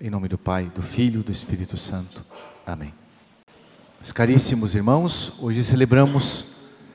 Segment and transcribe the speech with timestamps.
[0.00, 2.24] Em nome do Pai, do Filho do Espírito Santo.
[2.64, 2.94] Amém.
[3.98, 6.46] Meus caríssimos irmãos, hoje celebramos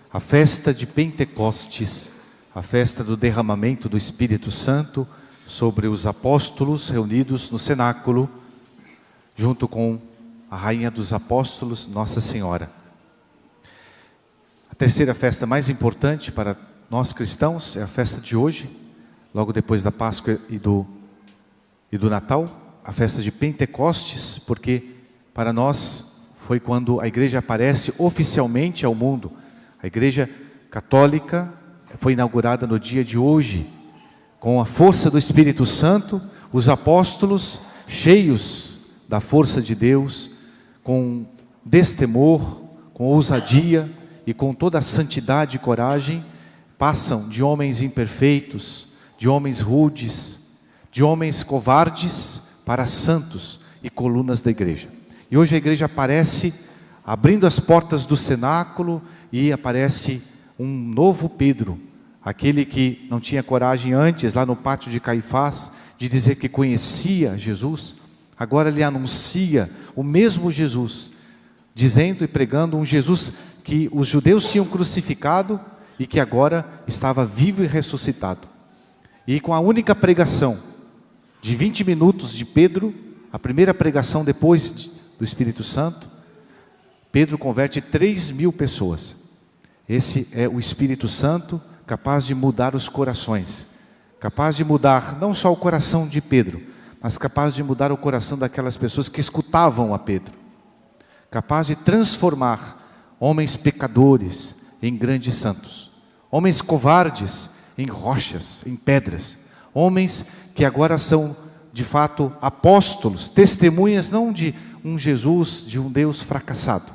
[0.10, 2.10] a festa de Pentecostes,
[2.56, 5.06] a festa do derramamento do Espírito Santo
[5.46, 8.30] sobre os apóstolos reunidos no cenáculo,
[9.36, 10.00] junto com
[10.50, 12.72] a rainha dos apóstolos, Nossa Senhora.
[14.72, 16.56] A terceira festa mais importante para
[16.90, 18.74] nós cristãos é a festa de hoje,
[19.34, 20.88] logo depois da Páscoa e do,
[21.92, 24.84] e do Natal a festa de Pentecostes, porque
[25.34, 29.32] para nós foi quando a igreja aparece oficialmente ao mundo.
[29.82, 30.30] A igreja
[30.70, 31.54] católica
[31.98, 33.70] foi inaugurada no dia de hoje,
[34.40, 38.78] com a força do Espírito Santo, os apóstolos cheios
[39.08, 40.30] da força de Deus,
[40.84, 41.26] com
[41.64, 42.62] destemor,
[42.94, 43.90] com ousadia
[44.28, 46.26] e com toda a santidade e coragem,
[46.78, 50.42] passam de homens imperfeitos, de homens rudes,
[50.92, 54.88] de homens covardes, para santos e colunas da igreja.
[55.30, 56.54] E hoje a igreja aparece
[57.06, 59.02] abrindo as portas do cenáculo
[59.32, 60.22] e aparece
[60.58, 61.80] um novo Pedro,
[62.24, 67.38] aquele que não tinha coragem antes, lá no pátio de Caifás, de dizer que conhecia
[67.38, 67.96] Jesus,
[68.38, 71.12] agora ele anuncia o mesmo Jesus,
[71.74, 75.60] dizendo e pregando um Jesus que os judeus tinham crucificado
[75.98, 78.48] e que agora estava vivo e ressuscitado.
[79.28, 80.60] E com a única pregação,
[81.44, 82.96] de 20 minutos de Pedro,
[83.30, 86.10] a primeira pregação depois do Espírito Santo,
[87.12, 89.18] Pedro converte 3 mil pessoas.
[89.88, 93.68] Esse é o Espírito Santo capaz de mudar os corações,
[94.22, 96.62] capaz de mudar não só o coração de Pedro,
[97.02, 100.34] mas capaz de mudar o coração daquelas pessoas que escutavam a Pedro,
[101.30, 105.92] capaz de transformar homens pecadores em grandes santos,
[106.32, 109.38] homens covardes em rochas, em pedras,
[109.74, 111.36] homens que agora são
[111.72, 114.54] de fato apóstolos, testemunhas não de
[114.86, 116.92] um Jesus, de um Deus fracassado,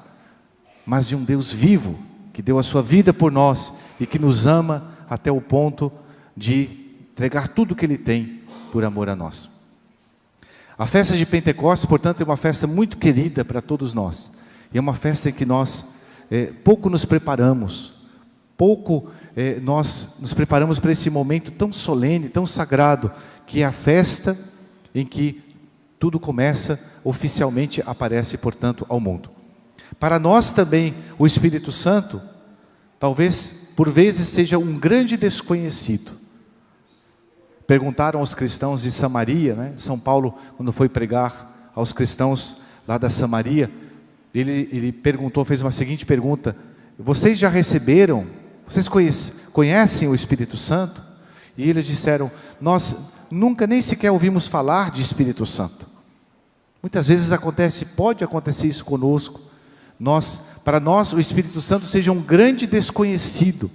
[0.87, 1.99] mas de um Deus vivo,
[2.33, 5.91] que deu a sua vida por nós e que nos ama até o ponto
[6.37, 6.71] de
[7.13, 9.51] entregar tudo o que Ele tem por amor a nós.
[10.79, 14.31] A festa de Pentecostes, portanto, é uma festa muito querida para todos nós,
[14.73, 15.85] e é uma festa em que nós
[16.31, 17.95] é, pouco nos preparamos,
[18.59, 23.11] pouco é, nós nos preparamos para esse momento tão solene, tão sagrado,
[23.47, 24.37] que é a festa
[24.93, 25.41] em que
[25.97, 29.31] tudo começa, oficialmente aparece, portanto, ao mundo.
[30.01, 32.21] Para nós também, o Espírito Santo,
[32.99, 36.13] talvez por vezes seja um grande desconhecido.
[37.65, 39.73] Perguntaram aos cristãos de Samaria, né?
[39.77, 42.57] São Paulo, quando foi pregar aos cristãos
[42.89, 43.71] lá da Samaria,
[44.35, 46.57] ele, ele perguntou, fez uma seguinte pergunta:
[46.99, 48.27] Vocês já receberam
[48.69, 48.89] vocês
[49.53, 51.03] conhecem o Espírito Santo?
[51.57, 52.31] E eles disseram:
[52.61, 52.99] Nós
[53.31, 55.87] nunca nem sequer ouvimos falar de Espírito Santo.
[56.83, 59.41] Muitas vezes acontece, pode acontecer isso conosco.
[59.99, 63.69] Nós, para nós, o Espírito Santo seja um grande desconhecido.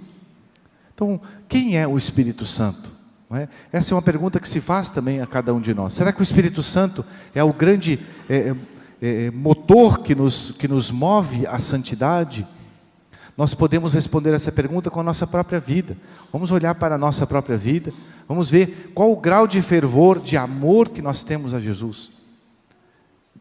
[0.94, 2.94] Então, quem é o Espírito Santo?
[3.32, 3.48] É?
[3.72, 5.92] Essa é uma pergunta que se faz também a cada um de nós.
[5.94, 7.04] Será que o Espírito Santo
[7.34, 8.54] é o grande é,
[9.02, 12.46] é, é motor que nos, que nos move à santidade?
[13.36, 15.96] Nós podemos responder essa pergunta com a nossa própria vida.
[16.32, 17.92] Vamos olhar para a nossa própria vida,
[18.28, 22.12] vamos ver qual o grau de fervor, de amor que nós temos a Jesus.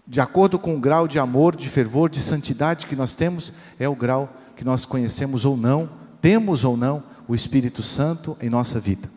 [0.05, 3.87] De acordo com o grau de amor, de fervor, de santidade que nós temos, é
[3.87, 5.89] o grau que nós conhecemos ou não,
[6.19, 9.09] temos ou não o Espírito Santo em nossa vida.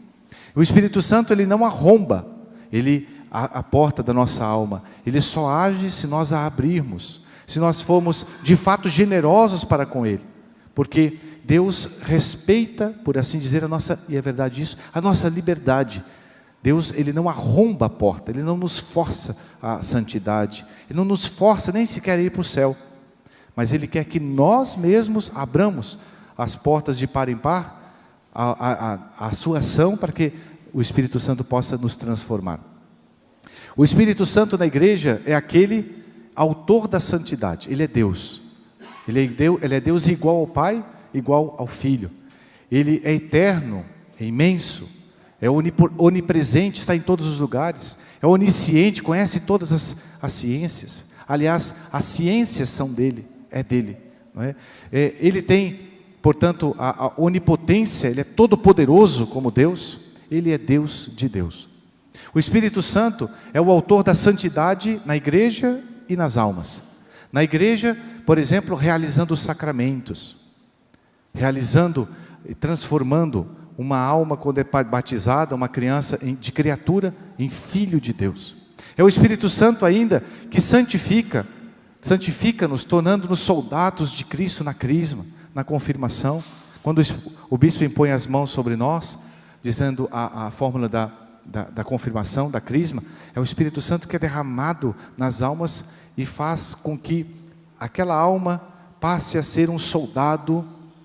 [0.55, 2.27] O Espírito Santo ele não arromba,
[2.71, 4.83] ele a, a porta da nossa alma.
[5.07, 10.07] Ele só age se nós a abrirmos, se nós formos de fato generosos para com
[10.07, 10.36] ele
[10.77, 16.05] porque Deus respeita, por assim dizer, a nossa, e é verdade isso, a nossa liberdade.
[16.63, 21.25] Deus, ele não arromba a porta, ele não nos força a santidade, ele não nos
[21.25, 22.77] força nem sequer a ir para o céu,
[23.57, 25.99] mas ele quer que nós mesmos abramos
[26.37, 27.95] as portas de par em par
[28.35, 30.35] a, a, a sua ação para que
[30.75, 32.61] o Espírito Santo possa nos transformar.
[33.75, 38.46] O Espírito Santo na igreja é aquele autor da santidade, ele é Deus.
[39.07, 42.11] Ele é, Deus, ele é Deus igual ao Pai, igual ao Filho.
[42.71, 43.85] Ele é eterno,
[44.21, 44.89] é imenso,
[45.41, 51.07] é onipresente, está em todos os lugares, é onisciente, conhece todas as, as ciências.
[51.29, 53.97] Aliás, as ciências são dele, é dele.
[54.39, 54.55] É?
[54.93, 55.81] É, ele tem,
[56.21, 60.01] portanto, a, a onipotência, ele é todo poderoso como Deus,
[60.31, 61.69] ele é Deus de Deus.
[62.35, 66.83] O Espírito Santo é o autor da santidade na igreja e nas almas.
[67.33, 70.37] Na igreja, por exemplo, realizando os sacramentos,
[71.35, 72.09] realizando
[72.49, 78.57] e transformando uma alma quando é batizada, uma criança de criatura, em filho de Deus.
[78.97, 81.47] É o Espírito Santo ainda que santifica,
[82.01, 86.43] santifica-nos, tornando-nos soldados de Cristo na crisma, na confirmação.
[86.83, 87.03] Quando
[87.51, 89.19] o bispo impõe as mãos sobre nós,
[89.61, 91.11] dizendo a, a fórmula da,
[91.45, 93.03] da, da confirmação, da crisma,
[93.35, 95.85] é o Espírito Santo que é derramado nas almas
[96.17, 97.27] e faz com que
[97.79, 98.61] aquela alma
[99.01, 100.65] passe a ser um soldado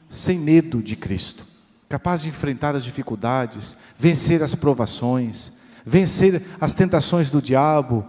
[0.09, 1.45] sem medo de Cristo,
[1.89, 5.53] capaz de enfrentar as dificuldades, vencer as provações,
[5.85, 8.05] vencer as tentações do diabo,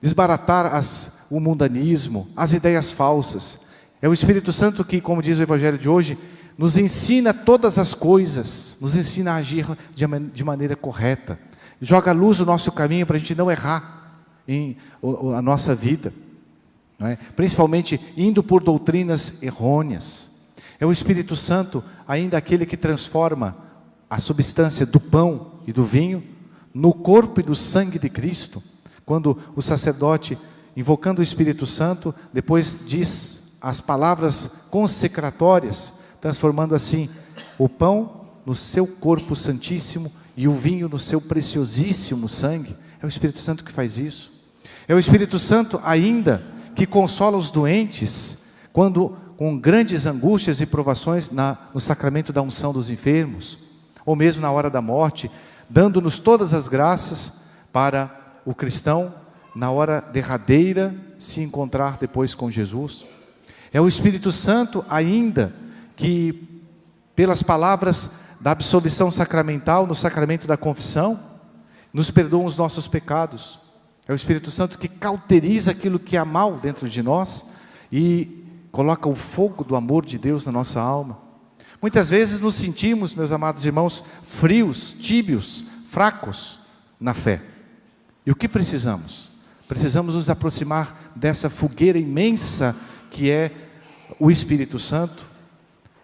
[0.00, 3.60] desbaratar as, o mundanismo, as ideias falsas.
[4.00, 6.18] É o Espírito Santo que, como diz o Evangelho de hoje,
[6.56, 11.38] nos ensina todas as coisas, nos ensina a agir de, maneira correta,
[11.80, 13.97] joga luz no nosso caminho para a gente não errar
[14.48, 14.76] em
[15.36, 16.12] a nossa vida,
[17.00, 17.16] é?
[17.36, 20.30] principalmente indo por doutrinas errôneas.
[20.80, 23.56] É o Espírito Santo, ainda aquele que transforma
[24.08, 26.24] a substância do pão e do vinho
[26.72, 28.62] no corpo e no sangue de Cristo.
[29.04, 30.38] Quando o sacerdote,
[30.76, 37.08] invocando o Espírito Santo, depois diz as palavras consecratórias, transformando assim
[37.58, 42.76] o pão no seu corpo santíssimo e o vinho no seu preciosíssimo sangue.
[43.02, 44.37] É o Espírito Santo que faz isso.
[44.86, 46.42] É o Espírito Santo ainda
[46.74, 52.72] que consola os doentes quando com grandes angústias e provações na, no sacramento da unção
[52.72, 53.58] dos enfermos,
[54.04, 55.30] ou mesmo na hora da morte,
[55.70, 57.32] dando-nos todas as graças
[57.72, 59.14] para o cristão,
[59.54, 63.06] na hora derradeira, se encontrar depois com Jesus.
[63.72, 65.54] É o Espírito Santo ainda
[65.94, 66.62] que,
[67.14, 68.10] pelas palavras
[68.40, 71.20] da absolvição sacramental, no sacramento da confissão,
[71.92, 73.60] nos perdoa os nossos pecados.
[74.08, 77.44] É o Espírito Santo que cauteriza aquilo que há mal dentro de nós
[77.92, 81.18] e coloca o fogo do amor de Deus na nossa alma.
[81.80, 86.58] Muitas vezes nos sentimos, meus amados irmãos, frios, tíbios, fracos
[86.98, 87.42] na fé.
[88.24, 89.30] E o que precisamos?
[89.68, 92.74] Precisamos nos aproximar dessa fogueira imensa
[93.10, 93.52] que é
[94.18, 95.22] o Espírito Santo,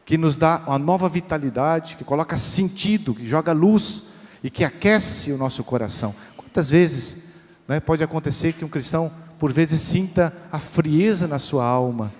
[0.04, 4.04] que nos dá uma nova vitalidade, que coloca sentido, que joga luz
[4.42, 6.14] e que aquece o nosso coração.
[6.36, 7.24] Quantas vezes
[7.66, 12.12] né, pode acontecer que um cristão, por vezes, sinta a frieza na sua alma,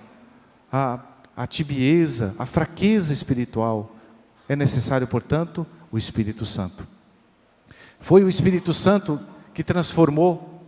[0.71, 0.99] a,
[1.35, 3.95] a tibieza, a fraqueza espiritual.
[4.47, 6.87] É necessário, portanto, o Espírito Santo.
[7.99, 9.19] Foi o Espírito Santo
[9.53, 10.63] que transformou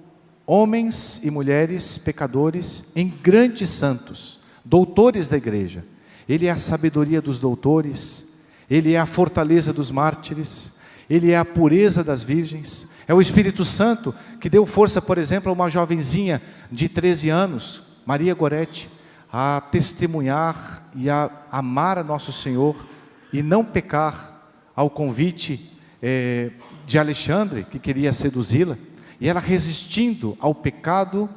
[0.46, 5.84] homens e mulheres pecadores em grandes santos, doutores da igreja.
[6.28, 8.26] Ele é a sabedoria dos doutores,
[8.70, 10.74] ele é a fortaleza dos mártires,
[11.10, 12.88] ele é a pureza das virgens.
[13.08, 17.84] É o Espírito Santo que deu força, por exemplo, a uma jovenzinha de 13 anos,
[18.06, 18.90] Maria Goretti,
[19.32, 22.86] a testemunhar e a amar a nosso Senhor
[23.32, 26.52] e não pecar ao convite é,
[26.86, 28.78] de Alexandre, que queria seduzi-la,
[29.20, 31.30] e ela resistindo ao pecado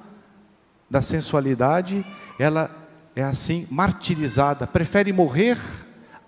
[0.88, 2.04] da sensualidade,
[2.38, 2.70] ela
[3.14, 5.58] é assim martirizada, prefere morrer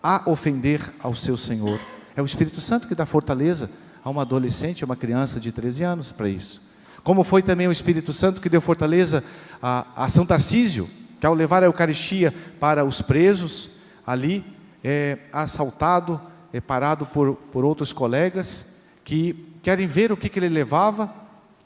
[0.03, 1.79] a ofender ao seu Senhor.
[2.17, 3.70] É o Espírito Santo que dá fortaleza
[4.05, 6.62] a uma adolescente, a uma criança de 13 anos para isso.
[7.03, 9.25] Como foi também o Espírito Santo que deu fortaleza
[9.62, 10.88] a, a São Tarcísio,
[11.20, 13.70] que ao levar a Eucaristia para os presos,
[14.06, 14.44] ali
[14.85, 16.20] é assaltado,
[16.53, 18.67] é parado por, por outros colegas
[19.05, 21.12] que querem ver o que, que ele levava,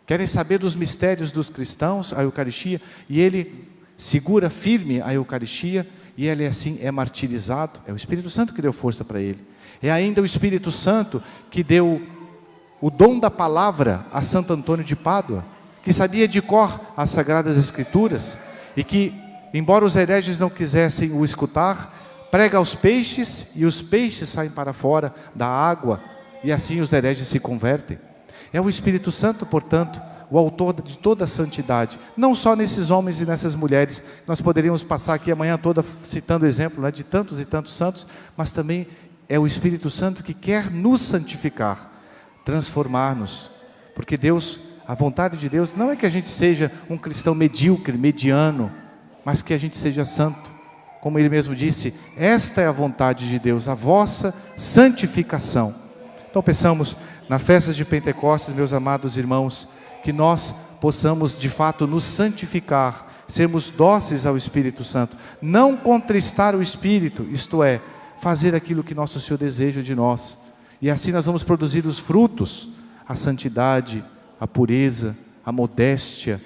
[0.06, 3.66] querem saber dos mistérios dos cristãos, a Eucaristia, e ele
[3.96, 7.80] segura firme a Eucaristia e ele assim é martirizado.
[7.86, 9.44] É o Espírito Santo que deu força para ele.
[9.82, 12.02] É ainda o Espírito Santo que deu
[12.80, 15.44] o dom da palavra a Santo Antônio de Pádua,
[15.82, 18.38] que sabia de cor as sagradas escrituras
[18.76, 24.28] e que Embora os hereges não quisessem o escutar, prega aos peixes e os peixes
[24.28, 26.02] saem para fora da água
[26.44, 27.98] e assim os hereges se convertem.
[28.52, 29.98] É o Espírito Santo, portanto,
[30.30, 34.82] o autor de toda a santidade, não só nesses homens e nessas mulheres, nós poderíamos
[34.82, 38.06] passar aqui a manhã toda citando exemplo né, de tantos e tantos santos,
[38.36, 38.88] mas também
[39.28, 41.90] é o Espírito Santo que quer nos santificar,
[42.44, 43.50] transformar-nos,
[43.94, 47.96] porque Deus, a vontade de Deus não é que a gente seja um cristão medíocre,
[47.96, 48.70] mediano,
[49.24, 50.54] mas que a gente seja santo.
[51.00, 55.74] Como ele mesmo disse, esta é a vontade de Deus, a vossa santificação.
[56.28, 56.96] Então pensamos
[57.28, 59.68] na festa de Pentecostes, meus amados irmãos,
[60.06, 66.62] que nós possamos de fato nos santificar, sermos dóceis ao Espírito Santo, não contristar o
[66.62, 67.82] Espírito, isto é,
[68.16, 70.38] fazer aquilo que nosso Senhor deseja de nós.
[70.80, 72.68] E assim nós vamos produzir os frutos,
[73.04, 74.04] a santidade,
[74.38, 76.40] a pureza, a modéstia,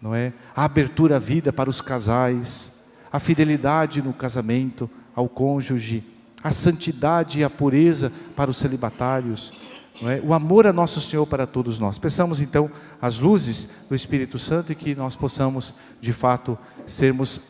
[0.00, 0.32] não é?
[0.56, 2.72] A abertura à vida para os casais,
[3.12, 6.02] a fidelidade no casamento ao cônjuge,
[6.42, 9.52] a santidade e a pureza para os celibatários,
[10.00, 10.20] é?
[10.24, 11.98] o amor a nosso Senhor para todos nós.
[11.98, 12.70] Peçamos então
[13.00, 17.40] as luzes do Espírito Santo e que nós possamos, de fato, sermos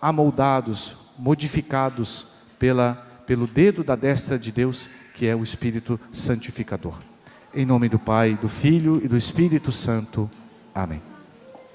[0.00, 2.26] amoldados, modificados
[2.58, 2.94] pela,
[3.26, 7.00] pelo dedo da destra de Deus, que é o Espírito Santificador.
[7.54, 10.30] Em nome do Pai, do Filho e do Espírito Santo.
[10.74, 11.09] Amém.